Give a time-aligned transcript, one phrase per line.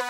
[0.00, 0.06] สว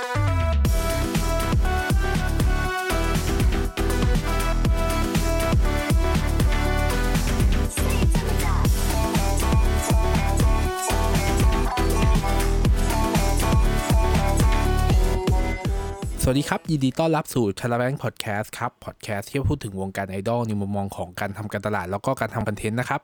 [16.33, 23.03] ัสดีครับ ยินดีต้อนรับสู่ชาลาแบงค์พอดแคสต์ครับพอดแคสต์ที่พูดถึงวงการไอดอลในมุมมองของการทำการตลาด แล้วก็การทำคอนเทนต์นะครับ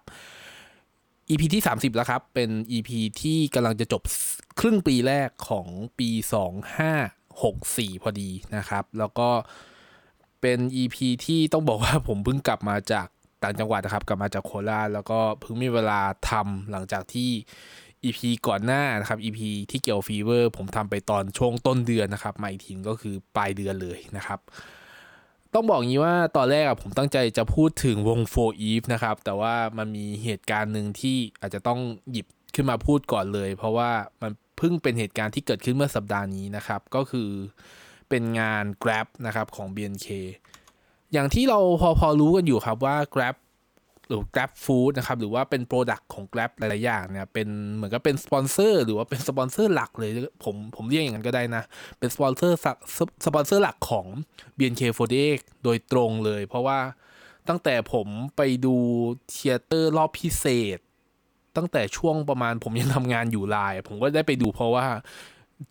[1.29, 2.91] EP ที่ 30 แล้วครับ เป็น EP
[3.23, 4.03] ที่กำลังจะจบ
[4.61, 5.67] ครึ่งปีแรกของ
[5.99, 6.11] ปี
[7.07, 9.29] 2564 พอดีนะครับ แล้วก็
[10.41, 13.07] เป็น EP ที่ต้องบอกว่าผมเพิ่งกลับมาจาก
[13.43, 17.31] ต่างจังหวัดนะครับ กลับมาจากโคราชแล้วก็เพิ่งมีเวลาทำหลังจากที่
[18.05, 19.41] EP ก่อนหน้านะครับ EP
[19.71, 24.41] ที่เกี่ยวฟีเวอร์ ผมทำไปตอนช่วงต้นเดือนนะครับมาอีกทีก็คือปลายเดือนเลยนะครับ
[25.55, 33.91] ต้องบอกงี้ว่าตอนแรกอะผมตั้งใจจะพูดถึงวง For Eve นะครับ แต่ว่ามันมีเหตุการณ์หนึ่งที่อาจจะต้องหยิบขึ้นมาพูดก่อนเลย เพราะว่า
[34.23, 37.31] มันเพิ่งเป็นเหตุการณ์ที่เกิดขึ้นเมื่อสัปดาห์นี้นะครับ ก็คือ
[38.09, 40.09] เป็นงาน Grab นะครับของ BNK
[41.13, 43.37] อย่างที่เราพอพอรู้กันอยู่ครับว่า Grab
[44.09, 50.11] หรือ Grab Food นะครับหรือว่าเป็น product ของ Grab หลาย ๆ อย่างเนี่ยเป็นเหมือนกับเป็นสปอนเซอร์หรือว่าเป็นสปอนเซอร์หลักเลย
[50.45, 51.63] ผมผมเรียกอย่างนั้นก็ได้นะ
[51.99, 52.59] เป็นสปอนเซอร์
[53.27, 54.07] สปอนเซอร์หลักของ
[54.59, 56.79] BNK48 โดยตรงเลย เพราะว่า
[57.49, 58.77] ตั้งแต่ผมไปดู
[59.29, 60.79] theater รอบพิเศษ
[61.57, 64.85] ตั้งแต่ช่วงประมาณผมยังทำงานอยู่ไลน์ผมก็ได้ไปดูเพราะว่า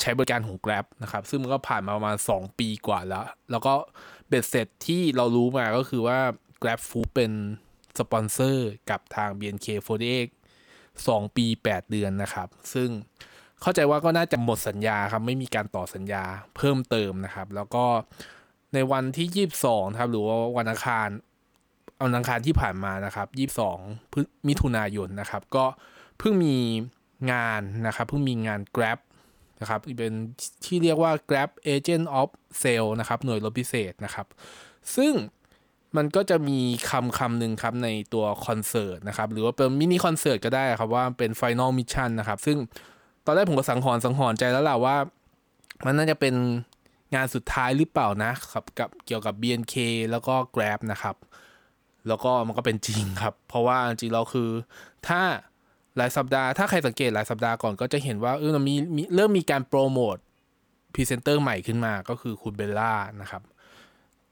[0.01, 3.73] ใช้บริการของ Grab นะครับ ซึ่งมันก็ผ่านมาประมาณ 2 ปีกว่าแล้ว แล้วก็
[4.27, 6.17] เบ็ดเสร็จที่เรารู้มาก็คือว่า
[6.61, 7.31] Grab Food เป็น
[7.99, 10.27] สปอนเซอร์กับทาง BNK48
[10.77, 12.89] 2 ปี 8 เดือนนะครับ ซึ่ง
[13.61, 16.23] เข้าใจว่าก็น่าจะหมดสัญญาครับ ไม่มีการต่อสัญญา
[16.57, 17.85] เพิ่มเติมนะครับ แล้วก็
[18.73, 21.09] ในวันที่ 22ครับ หรือว่าวันอังคาร
[22.03, 23.27] วันอังคารที่ผ่านมานะครับ
[23.83, 25.65] 22มิถุนายนนะครับ ก็
[26.19, 26.57] เพิ่งมี
[27.31, 28.99] งานนะครับเพิ่งมีงาน Grab
[29.61, 30.13] นะครับเป็น
[30.65, 32.29] ที่เรียกว่า Grab Agent of
[32.61, 34.27] Sale นะครับ หน่วยรบพิเศษนะครับ
[34.95, 35.13] ซึ่ง
[35.97, 42.57] มันก็จะมีคำคำหนึ่งครับในตัวคอนเสิร์ตนะครับ หรือว่าเป็นมินิคอนเสิร์ตก็ได้ครับว่าเป็น final mission นะครับ ซึ่ง
[43.25, 44.95] ตอนแรกผมก็สังหรณ์สังหรณ์ใจแล้วแหละว่า
[45.85, 46.35] มันน่าจะเป็น
[47.15, 49.75] งานสุดท้ายหรือเปล่านะครับกับเกี่ยวกับ BNK
[50.11, 51.15] แล้วก็ Grab นะครับ
[52.07, 54.49] แล้วก็มันก็เป็นจริงครับ เพราะว่าจริงเราคือ
[55.07, 55.21] ถ้า
[55.97, 58.75] หลายสัปดาห์ถ้าใครสังเกตหลายสัปดาห์ก่อนก็จะเห็นว่าเออมันมี
[59.15, 60.17] เริ่มมีการโปรโมท
[60.93, 63.41] พรีเซนเตอร์ใหม่ขึ้นมาก็คือคุณเบลล่านะครับ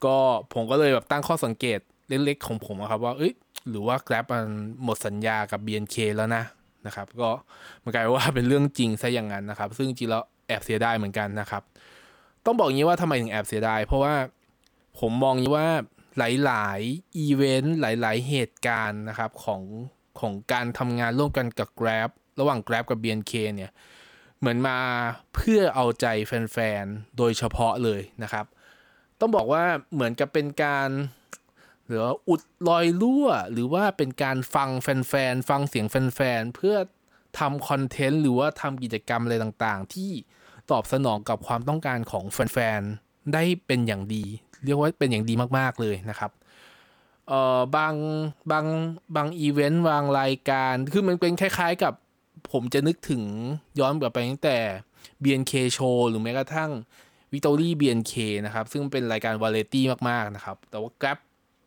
[0.06, 0.18] ก็
[0.54, 3.34] ผมก็เลยแบบตั้งข้อสังเกตเล็กๆของผมครับว่าเอ้ย
[3.70, 4.46] หรือว่า Grab มัน
[4.84, 6.44] หมดสัญญากับ BNK แล้วนะ
[6.86, 7.32] นะครับ ก็
[7.84, 11.64] มันกลายว่าเป็นเรื่องจริงซะอย่างนั้นนะครับ ซึ่งจริงแล้วแอบเสียดายเหมือนกันนะครับ
[12.46, 14.14] ต้องบอกงี้ว่าทำไมถึงแอบเสียดาย เพราะว่า
[15.00, 15.68] ผมมองงี้ว่า
[16.18, 16.22] ห
[16.52, 19.62] ลายๆอีเวนต์หลาย ๆ เหตุการณ์นะครับของ
[20.20, 22.10] ของการทำงานร่วมกันกับ Grab
[22.40, 23.72] ระหว่าง Grab กับ BNK เนี่ย
[24.40, 24.78] เหมือนมา
[25.34, 28.46] เพื่อเอาใจแฟน ๆ โดยเฉพาะเลยนะครับ
[29.20, 29.64] ต้องบอกว่า
[29.94, 30.90] เหมือนกับเป็นการ
[31.88, 36.76] หรือว่าอุดรอยรั่ว หรือว่าเป็นการฟังแฟนๆ ฟังเสียงแฟนๆ เพื่อ
[37.40, 40.12] ทำคอนเทนต์หรือว่าทำกิจกรรมอะไรต่างๆ ที่
[40.72, 44.24] ตอบสนองกับความต้องการของแฟนๆ ได้เป็นอย่างดี
[44.66, 46.32] เรียกว่าเป็นอย่างดีมากๆเลยนะครับ
[47.28, 47.94] เอ่อบาง
[48.52, 48.66] บาง
[49.16, 51.94] บางอีเวนต์บางรายการ คือมันเป็นคล้ายๆกับ
[52.52, 53.24] ผมจะนึกถึง
[53.80, 54.58] ย้อนกลับไปตั้งแต่
[55.24, 56.72] BNK Show หรือแม้กระทั่ง
[57.34, 58.14] วิตอรี่ BNK
[58.46, 61.18] นะครับ ซึ่งเป็นรายการวาเลตี้มาก ๆ นะครับ แต่ว่า Grab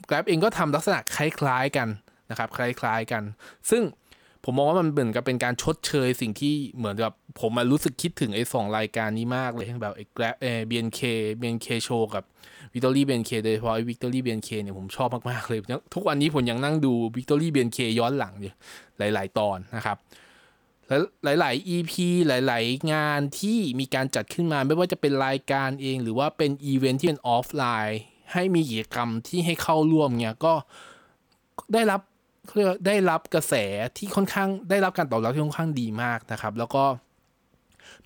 [0.08, 1.88] Grab เองก็ทำลักษณะคล้าย ๆ กัน
[2.30, 3.22] นะครับ คล้าย ๆ กัน
[3.70, 3.82] ซึ่ง
[4.44, 11.00] ผมมองว่ามันเหมือนกับเป็นการชดเชยสิ่งที่เหมือนกับผมมารู้สึกคิดถึงไอ้สองรายการนี้มากเลยทั้งแบบไอ้ Grab เอ BNK
[11.40, 12.24] BNK Show กับ
[12.72, 15.58] Victory BNK โดยเฉพาะไอ้ Victory BNK เนี่ยผมชอบมาก ๆ เลย
[15.94, 18.52] ทุกวันนี้ผมยังนั่งดู Victory BNK ย้อนหลังอยู่
[18.98, 19.96] หลาย ๆ ตอนนะครับ
[21.24, 21.92] หลาย ๆ EP
[22.28, 28.00] หลาย ๆ งานที่มีการจัดขึ้นมาไม่ว่าจะเป็นรายการเอง หรือว่าเป็นอีเวนท์ที่เป็นออฟไลน์
[28.32, 30.54] ให้มีกิจกรรมที่ให้เข้าร่วมเนี่ยก็
[31.72, 32.00] ได้รับ
[32.54, 33.54] เรียกได้รับกระแส
[33.96, 36.84] ที่ค่อนข้างได้รับการตอบรับที่ค่อนข้างดีมากนะครับ แล้วก็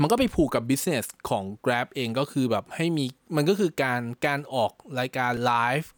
[0.00, 3.04] มันก็ไปผูกกับ business ของ Grab เองก็คือแบบให้มี
[3.36, 5.90] มันก็คือการการออกรายการไลฟ์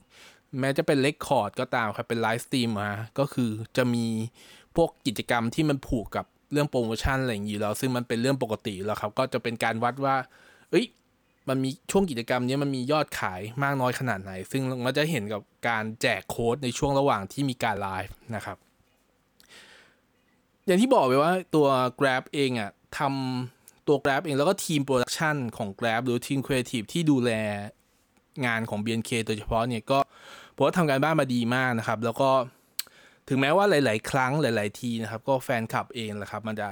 [0.61, 4.07] แม้จะเป็น record ก็ตามครับเป็น live stream มาก็คือจะมี
[4.77, 10.17] พวกกิจกรรมที่มันผูกกับ เรื่องโปรโมชั่นอะไรอย่างนี้แล้ว ซึ่งมันเป็นเรื่องปกติแล้วครับ ก็จะเป็นการวัดว่า
[10.71, 10.87] เอ้ย
[11.49, 18.57] มันมีช่วงกิจกรรมนี้มันมียอดขายมากน้อยขนาดไหน ซึ่งมันจะเห็นกับการแจกโค้ดในช่วงระหว่างที่มีการไลฟ์นะครับ
[20.67, 21.67] อย่างที่บอกไปว่าตัว
[21.99, 27.31] Grab เองอะ่ะทำตัว Grab เองแล้วก็ทีม production ของ Grab หรือทีมครีเอทีฟที่ดูแล
[28.47, 29.99] งานของ BNK โดยเฉพาะเนี่ยก็
[30.55, 32.31] ผมว่าทำการบ้านมาดีมากนะครับ แล้วก็
[33.29, 36.69] ถึงแม้ว่าหลาย ๆ ครั้งหลาย ๆ ทีนะครับ ก็แฟนคลับเองแหละครับมันจะ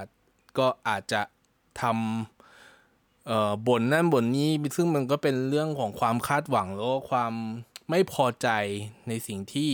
[0.57, 1.21] ก็อาจจะ
[1.81, 1.83] ท
[3.27, 7.33] เอ่อบ่นนั่นบ่นนี้ ซึ่งมันก็เป็นเรื่องของความคาดหวังแล้วก็ความ
[7.89, 8.47] ไม่พอใจ
[9.07, 9.69] ในสิ่งที่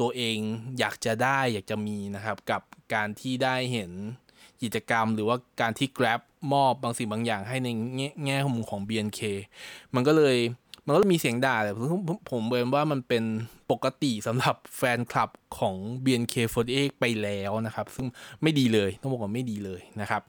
[0.00, 0.38] ตัวเอง
[0.78, 2.62] อยากจะได้อยากจะมีนะครับ กับ
[2.94, 3.92] การที่ได้เห็น
[4.62, 6.20] กิจกรรม หรือว่าการที่ Grab
[6.52, 9.20] มอบบางสิ่งบางอย่างให้ในแง่แง่มุมของ BNK
[9.94, 10.36] มันก็เลย
[10.86, 12.00] มันก็มีเสียงด่าแต่ผม
[12.30, 13.24] ผมเบนว่ามันเป็น
[13.70, 18.06] ปกติสำหรับแฟนคลับของ BNK48 ไปแล้วนะครับ ซึ่ง
[18.42, 20.22] ไม่ดีเลยต้องบอกว่าไม่ดีเลยนะครับ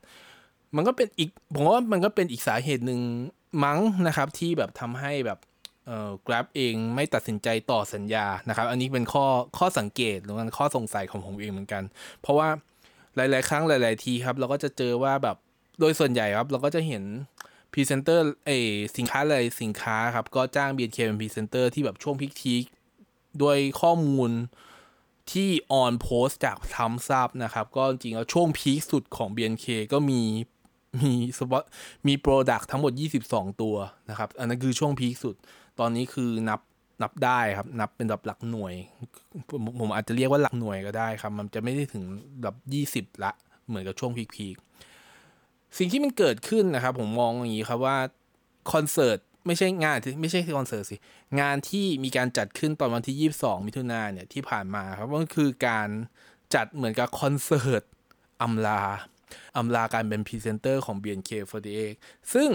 [0.75, 2.99] มันก็เป็นอีกผมว่ามันก็เป็นอีกสาเหตุหนึ่ง
[3.63, 5.39] มั้งนะครับ ที่แบบทำให้แบบ
[5.87, 9.25] เอ่อ Grab เองไม่ตัดสินใจต่อสัญญานะครับ อันนี้เป็นข้อ
[9.57, 11.83] ข้อสังเกตหรือว่าข้อสงสัยของผมเองเหมือนกัน
[12.21, 12.49] เพราะว่า
[13.15, 15.37] หลาย ๆ ครั้งหลาย ๆ ทีครับ เราก็จะเจอว่าแบบ
[15.79, 17.03] โดยส่วนใหญ่ครับ เราก็จะเห็น
[17.77, 18.51] พรีเซนเตอร์เอ
[18.97, 22.55] สินค้าอะไรสินค้าครับ ก็จ้าง BNK เป็นพรีเซนเตอร์ที่แบบช่วง peak ที
[23.41, 24.31] ด้วยข้อมูล
[25.31, 30.21] ที่ออนโพสจาก Thumbsup นะครับ ก็จริงแล้วช่วง peak สุดของ BNK ก็มี
[31.01, 31.63] มีสปอต
[32.07, 32.91] มี product ทั้งหมด
[33.27, 33.75] 22 ตัว
[34.09, 35.35] นะครับ อันนั้นคือช่วง peak สุด
[35.79, 36.59] ตอนนี้คือนับ
[37.01, 38.73] นับได้ครับ นับเป็นแบบหลักหน่วย
[39.49, 42.03] ผมผมอาจจะเรียกว่าหลักหน่วยก็ได้ครับ มันจะไม่ได้ถึง
[42.41, 42.55] แบบ
[43.07, 43.31] 20 ละ
[43.67, 44.55] เหมือนกับช่วง peak
[45.77, 47.97] สิ่งที่มันเกิดขึ้นนะครับ ผมมองอย่างนี้ครับว่า
[48.73, 50.95] คอนเสิร์ตไม่ใช่งานไม่ใช่คอนเสิร์ตสิ
[51.39, 55.89] งานที่มีการจัดขึ้นตอนวันที่ 22 มิถุนายนเนี่ยที่ผ่านมาครับก็คือการ
[56.55, 57.83] จัดเหมือนกับคอนเสิร์ต
[58.41, 58.83] อำลา
[59.57, 61.91] อำลาการเป็นพรีเซนเตอร์ของ BNK48
[62.33, 62.49] ซึ่ง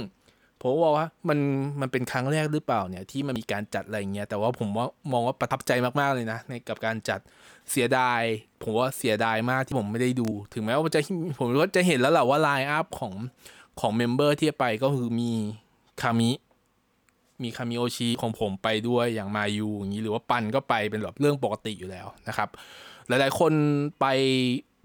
[0.60, 1.38] ผมว่าว่ามัน
[1.80, 7.20] มันเป็นครั้งแรกหรือเปล่าเนี่ยที่มันมีการจัดอะไรเงี้ยแต่ว่าผมว่ามองว่าประทับใจมากๆเลยนะในกับการจัด
[7.70, 8.22] เสียดาย
[8.62, 11.00] ผมว่าเสียดายมากที่ผมไม่ได้ดู ถึงแม้ว่าจะ
[11.38, 13.12] ผมก็จะเห็นแล้วแหละว่า lineup ของ
[13.80, 15.32] ของ member ที่ไปก็คือมี
[16.02, 16.30] คามิ
[17.42, 22.48] มีคามิโอชิของผมไปด้วยอย่างมายูอย่างนี้หรือว่าปันก็ไปเป็นแบบเรื่องปกติอยู่แล้วนะครับ
[23.08, 23.52] หลายๆคน
[24.00, 24.06] ไป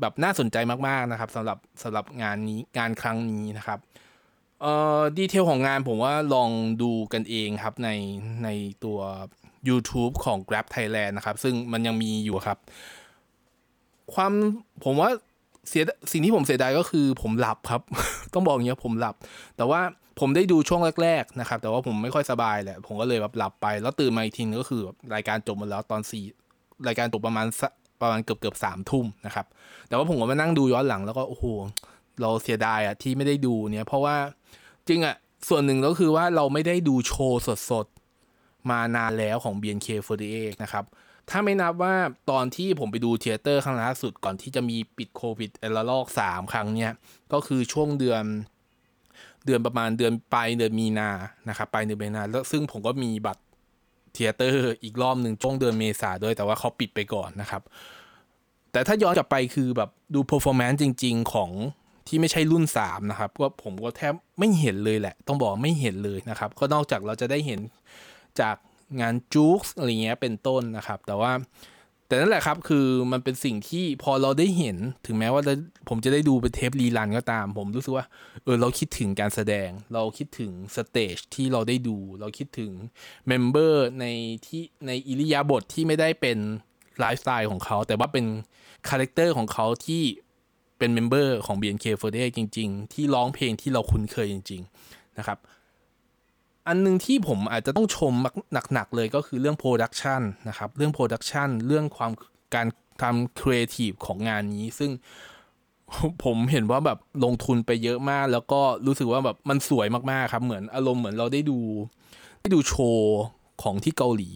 [0.02, 0.58] แบบน่าสนใจ
[0.88, 3.80] มากๆนะครับสำหรับสำหรับงานนี้งานครั้งนี้นะครับ
[4.66, 6.50] เอ่อ detail ของงานผมว่าลอง
[6.82, 7.90] ดูกันเองครับใน
[8.44, 8.50] ใน
[8.84, 9.00] ตัว
[9.70, 12.58] YouTube ของ Grab Thailand นะครับ ซึ่งมันยังมีอยู่ครับ
[14.14, 14.32] ความ
[14.86, 15.10] ผมว่า
[15.68, 17.82] เสียสิ่งที่ผมเสียดายก็คือผมหลับครับ
[18.34, 19.16] ต้องบอกอย่างเงี้ยผมหลับ
[19.58, 19.82] แต่ว่า
[20.20, 24.82] ผมได้ดูช่วงแรก ๆ นะครับ แต่ว่าผมไม่ค่อยสบายแหละ ผมก็เลยแบบหลับไป แล้วตื่นมาอีกทีก็คือ
[25.16, 26.24] รายการจบหมดแล้วตอนสี่
[26.88, 27.46] รายการจบประมาณ
[28.02, 29.46] ประมาณเกือบเกือบสามทุ่มนะครับ
[29.88, 31.46] แต่ว่าผมก็มานั่งดูย้อนหลังแล้วก็โอ้โห
[32.22, 34.18] เราเสียดายอะที่ไม่ได้ดูเนี่ยเพราะว่า
[34.88, 35.16] จริงอะ
[35.50, 37.42] ส่วนหนึ่งก็คือว่าเราไม่ได้ดูโชว์
[37.72, 40.86] สดๆ มานานแล้วของ BNK48 นะครับ
[41.30, 41.96] ถ้าไม่นับว่า
[42.32, 46.94] ตอนที่ผมไปดู theater ครั้งล่าสุดก่อนที่จะมีปิดโควิดเอลลอกสามครั้งเนี่ย
[47.34, 48.24] ก็คือช่วงเดือน
[49.46, 51.10] เดือนประมาณเดือนปลายเดือนมีนา
[51.50, 53.44] นะครับปลายเดือนมีนาแล้วซึ่งผมก็มีบัตร
[54.14, 57.62] theater อีกรอบหนึ่งช่วงเดือนเมษาด้วยแต่ว่าเขาปิดไปก่อนนะครับ
[58.72, 61.52] แต่ถ้าย้อนกลับไปคือแบบดู performance จริง ๆ ของ
[62.08, 67.60] ที่ไม่ใช่รุ่น 3 นะครับก็ผมก็แทบไม่เห็นเลยแหละ ต้องบอกไม่เห็นเลยนะครับ ก็นอกจากเราจะได้เห็น
[68.40, 68.56] จาก
[69.02, 71.32] งาน JOOX อะไรเงี้ยเป็นต้นนะครับ แต่ว่า
[72.08, 75.42] แต่นั่นแหละครับคือมันเป็นสิ่งที่พอเราได้เห็นถึงแม้ว่า
[75.90, 78.06] ผมจะได้ดูเป็นเทป rerun ก็ตาม ผมรู้สึกว่า
[78.44, 82.72] เออเราคิดถึงการแสดง เราคิดถึง stage ที่เราได้ดู เราคิดถึง
[83.28, 84.06] member ใน
[84.46, 86.38] ที่ในอิริยาบถที่ไม่ได้เป็น
[87.00, 88.26] ไลฟ์สไตล์ของเขา แต่ว่าเป็น
[88.90, 90.04] character ของเขาที่
[90.78, 95.38] เป็น member ของ BNK48 จริง ๆ ที่ร้องเพลงที่เราคุ้นเคยจริง ๆ นะครับ
[96.68, 98.14] อันนึงที่ผมอาจจะต้องชม
[98.74, 102.12] หนัก ๆ เลยก็คือเรื่อง production นะครับ เรื่อง production เรื่องความ
[102.56, 102.68] การ
[103.02, 104.92] ทำครีเอทีฟของงานนี้ ซึ่ง
[106.24, 111.60] ผมเห็นว่าแบบลงทุนไปเยอะมาก แล้วก็รู้สึกว่าแบบมันสวยมาก ๆ ครับ เหมือนอารมณ์เหมือนเราได้ดู
[112.42, 113.16] ได้ดูโชว์
[113.64, 114.30] ของที่เกาหลี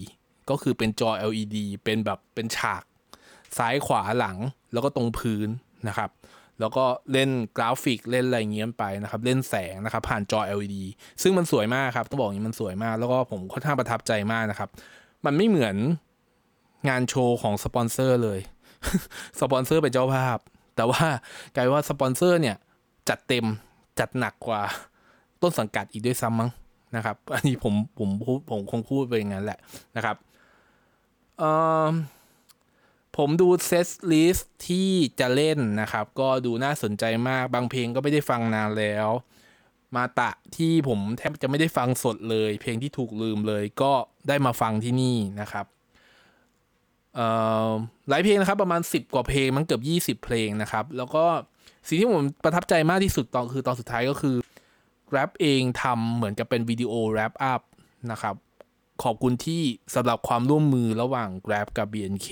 [0.50, 2.84] ก็คือเป็นจอ LED เป็นแบบเป็นฉาก
[3.58, 4.38] ซ้ายขวาหลัง
[4.74, 5.48] แล้วก็ตรงพื้น
[5.88, 6.10] นะครับ
[6.60, 10.76] แล้วก็เล่นกราฟิกเล่นอะไรเงี้ยไปนะครับ เล่นแสงนะครับ ผ่านจอ LED
[11.22, 14.70] ซึ่งมันสวยมากครับ ต้องบอกอย่างนี้มันสวยมาก แล้วก็ผมค่อนข้างประทับใจมากนะครับ
[15.26, 15.76] มันไม่เหมือน
[16.90, 18.40] งานโชว์ของสปอนเซอร์เลย
[19.40, 20.38] สปอนเซอร์เป็นเจ้าภาพ
[20.76, 21.06] แต่ว่า
[21.56, 22.56] กลายว่าสปอนเซอร์เนี่ย
[23.10, 23.46] จัดเต็ม
[24.00, 24.62] จัดหนักกว่า
[25.42, 26.50] ต้นสังกัดอีกด้วยซ้ำมั้ง
[26.96, 29.60] นะครับ อันนี้ผมผมพูดผมคงพูดไปอย่างนั้นแหละ
[29.96, 30.16] นะครับ
[31.40, 31.50] เอ่
[31.86, 31.88] อ
[33.18, 34.38] ผมดูเซตลิส
[34.68, 34.90] ที่
[35.20, 39.10] จะเล่นนะครับ ก็ดูน่าสนใจมากบางเพลงก็ไม่ได้ฟังนานแล้ว
[39.96, 43.94] มาตะที่ผมแทบจะไม่ได้ฟังสดเลย เพลงที่ถูกลืมเลยก็
[44.28, 45.66] ได้มาฟังที่นี่นะครับ
[48.10, 51.26] หลายเพลงนะครับประมาณ 10 กว่าเพลงมันเกือบ20 เพลงนะครับ แล้วก็
[51.88, 54.36] สิ่งที่ผมประทับใจมากที่สุดตอนคือตอนสุดท้ายก็คือ
[55.12, 57.62] Grab เองทำเหมือนกับเป็นวิดีโอ wrap up
[58.12, 58.36] นะครับ
[59.04, 59.62] ขอบคุณที่
[59.96, 62.30] สำหรับความร่วมมือระหว่าง Grab กับ BNK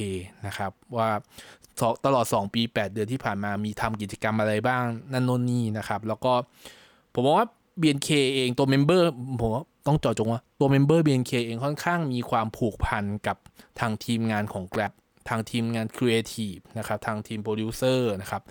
[0.47, 1.09] นะครับ ว่า
[2.05, 6.33] ตลอด 2 ปี 8 เดือนที่ผ่านมามีทำกิจกรรมอะไรบ้าง นั่นโน่นนี่นะครับ แล้วก็
[7.13, 7.47] ผมมองว่า
[7.81, 9.09] BNK เองตัว member
[9.41, 9.49] ผม
[9.87, 13.37] ต้องเจาะจงว่าตัว member BNK เองค่อนข้างมีความผูกพันกับ
[13.79, 14.93] ทางทีมงานของ Grab
[15.29, 18.41] ทางทีมงานครีเอทีฟนะครับ ทางทีมโปรดิวเซอร์นะครับ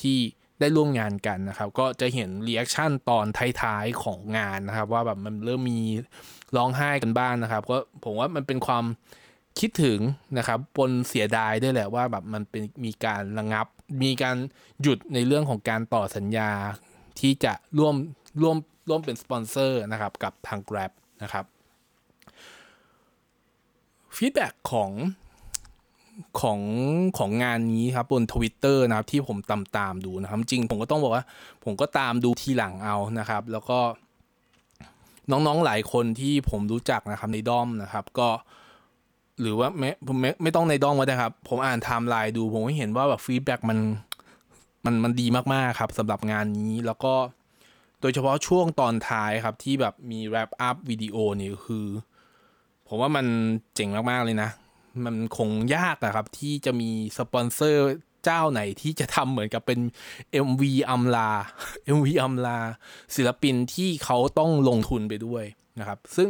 [0.00, 0.18] ที่
[0.60, 3.26] ได้ร่วมงานกันนะครับ ก็จะเห็น reaction ตอน
[3.62, 5.80] ท้ายๆของงานนะครับ ว่าแบบมันเริ่มมี
[6.56, 8.84] ร้องไห้กันบ้างนะครับ ก็ผมว่ามันเป็นความ
[9.58, 10.00] คิดถึง
[10.38, 13.66] นะครับปนเสียดายด้วยแหละว่าแบบมันเป็นมีการระงับ
[14.02, 14.36] มีการ
[14.82, 16.50] หยุดในเรื่องของการต่อสัญญา
[17.20, 17.94] ที่จะร่วม
[18.42, 18.56] ร่วม
[18.88, 21.44] ร่วมเป็นสปอนเซอร์นะครับกับทาง Grab นะครับ
[24.16, 24.90] feedback ของ
[26.40, 26.60] ของ
[27.18, 31.24] ของงานนี้ครับบนทวิตเตอร์นะครับที่ผมตามตามดูนะครับ จริงผมก็ต้องบอกว่า
[31.64, 33.78] ผมก็ตามดูทีหลังเอานะครับ แล้วก็
[35.30, 38.28] น้องๆหลายคนที่ผมรู้จักนะครับในด้อมนะครับ ก็
[39.40, 43.78] หรือว่าไม่ไม่ไม่ต้องในด้อมก็ได้ครับ ผมอ่านไทม์ไลน์ดู ผมก็เห็นว่าแบบ feedback มัน
[44.84, 47.14] มันมันดีมากๆครับสำหรับงานนี้แล้วก็
[48.00, 51.86] โดยเฉพาะช่วงตอนท้ายครับที่แบบมี wrap up video นี่คือ
[52.88, 53.26] ผมว่ามัน
[53.74, 54.50] เจ๋งมากๆเลยนะ
[55.04, 57.82] มันคงยากอะครับที่จะมีสปอนเซอร์
[58.24, 59.80] เจ้าไหนที่จะทำเหมือนกับเป็น
[60.46, 61.30] MV อำลา
[61.96, 62.58] MV อำลา
[63.16, 65.44] ศิลปินที่เขาต้องลงทุนไปด้วย
[65.80, 66.28] นะครับ ซึ่ง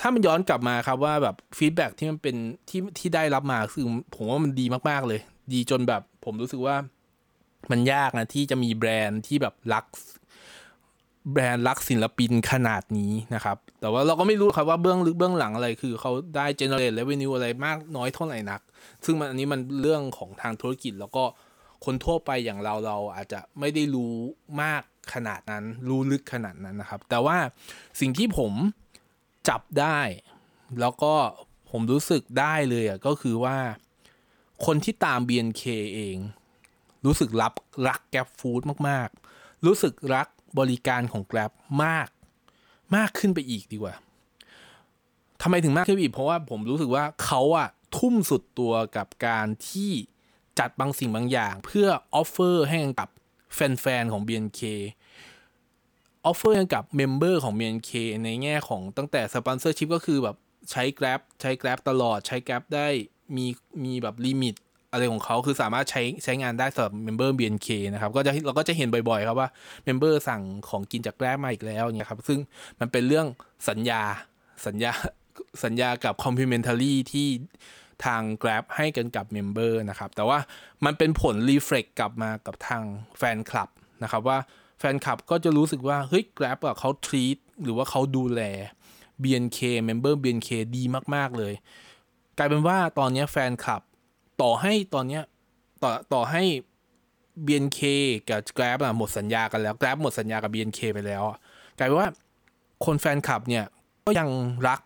[0.00, 2.36] ถ้ามันย้อนกลับมาครับว่าแบบ feedback ที่มันเป็น
[2.68, 5.20] ที่ที่ได้รับมาคือผมว่ามันดีมากๆเลย
[5.52, 6.76] ดีจนแบบผมรู้สึกว่า
[7.70, 9.84] มันยากนะที่จะมีแบรนด์ที่แบบรัก
[11.32, 18.60] แบรนด์รักศิลปินขนาดนี้นะครับ แต่ว่าเราก็ไม่รู้ครับว่าเบื้องลึกเบื้องหลังอะไรคือเขาได้ generate revenue อะไรมากน้อยเท่าไหร่นัก
[19.04, 21.24] ซึ่งมันอันนี้มันเรื่องของทางธุรกิจแล้วก็
[21.84, 24.14] คนทั่วไปอย่างเราเราอาจจะไม่ได้รู้
[24.62, 24.82] มาก
[25.14, 27.36] ขนาดนั้น รู้ลึกขนาดนั้นนะครับ แต่ว่า
[28.00, 28.52] สิ่งที่ผม
[29.48, 30.00] จับได้
[30.80, 31.14] แล้วก็
[31.70, 33.56] ผมรู้สึกได้เลยอะก็คือว่า
[34.66, 35.62] คนที่ตาม BNK
[35.94, 36.16] เอง
[37.06, 37.52] รู้สึกรับ
[37.88, 41.50] รัก GrabFood มาก ๆ รู้สึกรัก บริการของ Grab
[41.84, 42.08] มาก
[42.96, 43.94] มากขึ้นไปอีกดีกว่า
[45.42, 49.92] ทำไมถึงมากขึ้นอีก เพราะว่าผมรู้สึกว่าเขาอะทุ่มสุดตัวกับการที่
[50.58, 53.08] จัดบางสิ่งบางอย่าง เพื่อ offer ให้กับ
[53.54, 54.60] แฟนๆของ BNK
[56.24, 57.90] offer ให้กับ member ของ BNK
[58.24, 60.36] ในแง่ของตั้งแต่ sponsorship ก็คือแบบ
[60.70, 62.88] ใช้ Grab ใช้ Grab ตลอดใช้ Grab ได้
[63.36, 63.46] มี
[63.84, 64.54] มีแบบ limit
[64.92, 69.48] อะไรของเขาคือสามารถใช้ใช้งานได้สำหรับเมมเบอร์ BNK นะครับก็จะเราก็จะเห็นบ่อยๆ ครับว่า
[69.84, 72.38] member สั่งของกินจาก Grab มาอีกแล้วเนี่ยครับซึ่ง
[72.80, 73.26] มันเป็นเรื่อง
[73.68, 74.02] สัญญา
[74.66, 74.92] สัญญา
[75.64, 77.28] สัญญากับ complementary ที่
[78.04, 80.38] ทาง Grab ให้กันกับ member นะครับ แต่ว่า
[80.84, 82.82] มันเป็นผล reflect กลับมากับทาง
[83.18, 83.68] แฟนคลับ
[84.02, 84.38] นะครับว่า
[84.78, 88.42] แฟนคลับก็จะรู้สึกว่า เฮ้ย Grab อะเขา treat หรือว่าเขาดูแล
[89.22, 90.82] BNK member BNK ดี
[91.14, 91.54] มาก ๆ เลย
[92.38, 93.82] กลายเป็นว่าตอนนี้แฟนคลับ
[94.42, 95.22] ต่อให้ตอนเนี้ย
[95.82, 96.42] ต่อต่อให้
[97.46, 97.80] BNK
[98.28, 101.24] กับ Grab อะหมดสัญญากันแล้ว Grab หมดสัญญากับ BNK ไปแล้ว
[101.78, 102.10] กลายเป็นว่า
[102.84, 103.64] คนแฟนคลับเนี่ย
[104.06, 104.28] ก็ยัง
[104.68, 104.80] รัก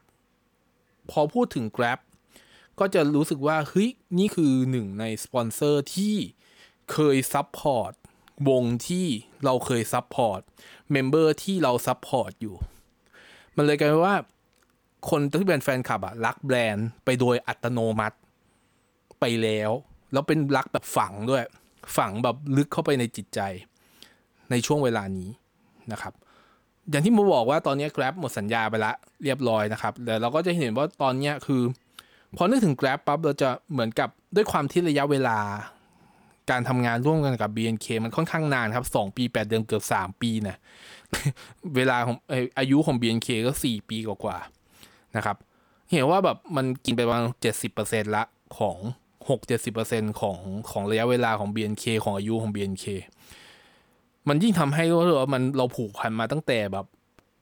[1.10, 1.98] พอพูดถึง Grab
[2.80, 6.16] ก็จะรู้สึกว่าเฮ้ยนี่คือหนึ่งในสปอนเซอร์ที่
[6.92, 7.92] เคย support
[8.48, 9.06] วงที่
[9.44, 10.40] เราเคย support
[10.92, 12.56] member ที่เรา support อยู่
[13.56, 14.16] มันเลยกลายเป็นว่า
[15.10, 18.16] คนที่เป็นแฟนคลับอะรักแบรนด์ไปโดยอัตโนมัติ
[19.24, 19.72] ไปแล้ว
[20.12, 21.42] แล้วเป็นรักแบบฝังด้วย
[21.96, 23.40] ฝังแบบลึกเข้าไปในจิตใจ
[24.50, 25.28] ในช่วงเวลานี้
[25.92, 26.12] นะครับ
[26.90, 28.92] อย่างที่มาบอกว่าตอนนี้ Grab หมดสัญญาไปละ
[29.24, 31.62] เรียบร้อยนะครับแต่เราก็จะเห็นว่าตอนนี้คือ
[32.36, 35.38] พอนึกถึง Grab ปั๊บเราจะเหมือนกับด้วยความที่ระยะเวลา
[36.50, 40.56] การทำงานร่วมกันกับ BNK มันค่อนข้างนานครับ 2 ปี 8 เดือนเกือบ 3 ปีนะ
[41.76, 42.16] เวลาของ
[42.58, 45.36] อายุของ BNK ก็ 4 ปีกว่าๆนะครับ
[45.92, 47.24] เห็นว่าแบบมันกินไปประมาณ
[47.70, 48.22] 70%ละ
[48.58, 48.78] ของ
[49.28, 50.38] หกเจ็ดสิบเปอร์เซ็นของ
[50.70, 52.84] ของระยะเวลาของ BNK ของอายุของ BNK
[54.28, 56.86] มันยิ่งทำให้รู้ว่ามันเราผูกพันมาตั้งแต่แบบ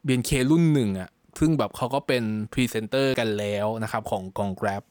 [0.07, 2.23] BNK รุ่นหนึ่งอะซึ่งแบบเขาก็เป็น
[2.53, 4.83] พรีเซนเตอร์กันแล้วนะครับของกอง Grab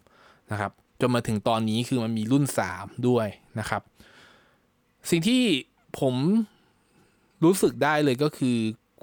[0.52, 0.72] นะครับ
[1.02, 2.46] จนมาถึงตอนนี้คือมันมีรุ่น
[2.76, 3.28] 3 ด้วย
[3.60, 3.82] นะครับ
[5.10, 5.44] สิ่งที่
[6.00, 6.16] ผม
[7.44, 8.58] รู้สึกได้เลยก็คือ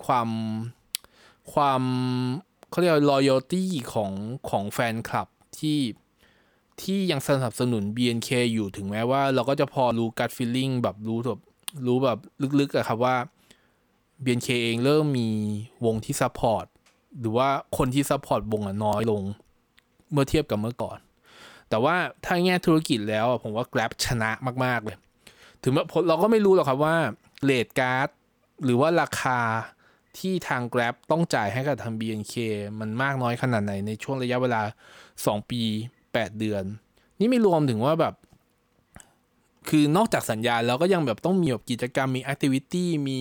[0.05, 0.29] ความ
[1.53, 1.83] ความ
[2.71, 4.13] เขาเรียก loyalty ของ
[4.51, 5.29] ของแฟนคลับ
[5.59, 5.79] ที่
[6.83, 11.41] ที่ยังสนับสนุน BNK อยู่ถึงแม้ว่า เราก็จะพอรู้ gut feeling แบบรู้แบบ
[11.87, 12.19] รู้แบบ
[12.61, 13.17] ลึกๆอะครับว่า
[14.25, 15.29] BNK เองเริ่มมี
[15.85, 16.67] วงที่ support
[17.21, 19.23] หรือว่าคนที่ support วงอะน้อยลง
[20.13, 20.99] เมื่อเทียบกับเมื่อก่อน
[21.69, 24.31] แต่ว่าถ้าแง่ธุรกิจแล้วผมว่า Grab ชนะ
[24.65, 24.97] มาก ๆ เลย
[25.63, 26.97] ถึงแม้เราก็ไม่รู้หรอกครับว่า
[27.45, 28.09] rate card
[28.65, 29.41] หรือว่าราคา
[30.19, 32.35] ที่ทาง Grab ต้องจ่ายให้กับทาง BNK
[32.81, 34.63] มันมากน้อยขนาดไหนในช่วงระยะเวลา
[35.07, 35.63] 2 ปี
[36.13, 36.65] 8 เดือน
[37.21, 38.15] นี่ไม่รวมถึงว่าแบบ
[39.69, 43.21] คือนอกจากสัญญาแล้วก็ยังแบบต้องมีแบบกิจกรรมมี activity มี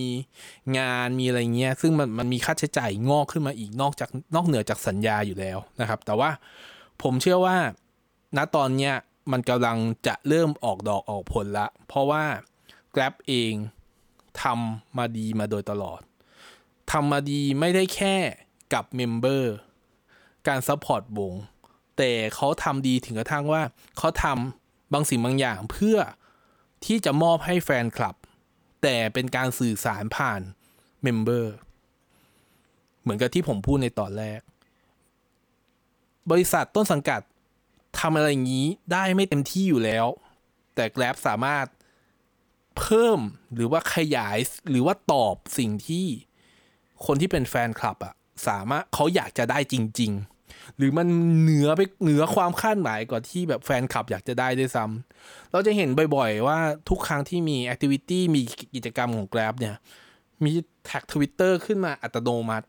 [0.78, 6.30] งานมีอะไรเงี้ย ซึ่งมันมันมีค่าใช้จ่ายงอกขึ้นมาอีกนอกจากนอกเหนือจากสัญญาอยู่แล้วนะครับ แต่ว่า
[7.02, 7.56] ผมเชื่อว่า
[8.36, 8.94] ณตอนเนี้ย
[9.32, 12.24] มันกำลังจะเริ่มออกดอกออกผลละ เพราะว่า
[12.94, 13.52] Grab เอง
[14.42, 16.00] ทำมาดีมาโดยตลอด
[16.92, 18.16] ทำมาดีไม่ได้แค่
[18.74, 19.54] กับ member
[20.48, 21.34] การ support วง
[21.98, 23.62] แต่เขาทำดีถึงกระทั่งว่า
[23.98, 25.98] เขาทำบางสิ่งบางอย่างเพื่อ
[26.84, 28.16] ที่จะมอบให้แฟนคลับ
[28.82, 30.40] แต่เป็นการสื่อสารผ่าน
[31.02, 31.54] เมมเบอร์
[33.02, 34.40] เหมือนกับที่ผมพูดในตอนแรก
[36.30, 37.20] บริษัทต้นสังกัด
[38.00, 40.06] ทำอะไรอย่างนี้ได้ไม่เต็มที่อยู่แล้ว
[40.74, 41.66] แต่ Grab สามารถ
[42.78, 43.20] เพิ่ม
[43.54, 44.38] หรือว่าขยาย
[44.70, 46.06] หรือว่าตอบสิ่งที่
[47.06, 48.14] คนที่เป็นแฟนคลับอะ
[48.48, 50.37] สามารถเขาอยากจะได้จริง ๆ
[50.76, 51.06] หรือมัน
[51.40, 54.84] เหนือไปเหนือความคาดหมายกว่าที่แบบแฟนคลับอยากจะได้ด้วยซ้
[55.18, 58.42] เราจะเห็นบ่อยๆว่าทุกครั้งที่มี activity มี
[58.74, 59.76] กิจกรรมของ Grab เนี่ย
[60.44, 60.52] มี
[60.86, 62.66] แท็กทวิตเตอร์ขึ้นมาอัตโนมัติ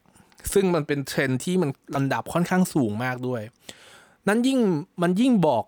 [0.54, 3.42] ซึ่งมันเป็นเทรนด์ที่มันลำดับค่อนข้างสูงมากด้วย
[4.28, 4.60] นั้นยิ่ง
[5.02, 5.64] มันยิ่งบอก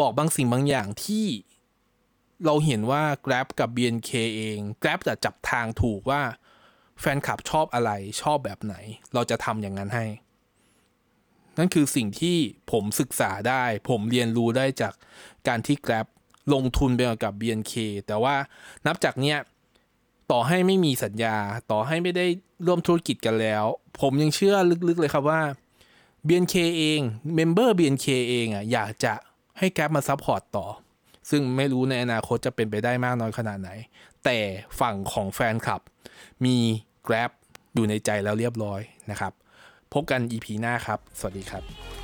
[0.00, 1.26] บอกบางสิ่งบางอย่างที่
[2.46, 6.22] เราเห็นว่า Grab กับ BNK เอง Grab จะจับทางถูกว่า
[7.00, 7.90] แฟนคลับชอบอะไร
[8.22, 8.74] ชอบแบบไหน
[9.14, 10.04] เราจะทำอย่างนั้นให้
[11.58, 12.36] นั่นคือสิ่งที่
[12.72, 14.94] ผมศึกษาได้ ผมเรียนรู้ได้จาก
[15.48, 16.06] การที่ Grab
[16.54, 17.74] ลงทุนไปกับ BNK
[18.06, 18.34] แต่ว่า
[18.86, 19.38] นับจากเนี้ย
[20.30, 21.36] ต่อให้ไม่มีสัญญา
[21.70, 22.26] ต่อให้ไม่ได้
[22.66, 23.64] ร่วมธุรกิจกันแล้ว
[24.00, 24.56] ผมยังเชื่อ
[24.88, 25.42] ลึกๆเลยครับว่า
[26.26, 27.00] BNK เอง
[27.34, 29.12] member BNK เองอะอยากจะ
[29.58, 30.66] ให้ Grab มา support ต่อ
[31.30, 33.70] ซึ่งไม่รู้ในอนาคตจะเป็นไปได้มากน้อยขนาดไหน
[34.24, 34.38] แต่
[34.80, 35.80] ฝั่งของแฟนคลับ
[36.44, 36.56] มี
[37.06, 37.30] Grab
[37.74, 38.80] อยู่ในใจแล้วเรียบร้อย
[39.10, 39.32] นะครับ
[39.94, 42.03] พบกัน EP หน้าครับ สวัสดีครับ